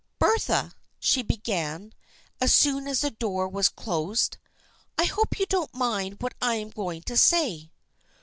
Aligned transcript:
"Bertha," 0.17 0.71
she 0.99 1.21
began, 1.21 1.93
as 2.41 2.51
soon 2.51 2.87
as 2.87 3.01
the 3.01 3.11
door 3.11 3.47
was 3.47 3.69
closed," 3.69 4.39
I 4.97 5.03
hope 5.05 5.37
you 5.37 5.45
won't 5.51 5.75
mind 5.75 6.17
what 6.23 6.33
I 6.41 6.55
am 6.55 6.71
going 6.71 7.03
to 7.03 7.15
say." 7.15 7.71